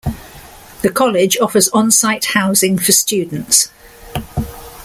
[0.81, 3.69] The college offers on-site housing for students.